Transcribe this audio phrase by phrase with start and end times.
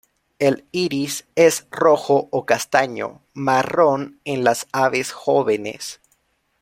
[0.39, 6.01] El iris es rojo o castaño, marrón en las aves jóvenes.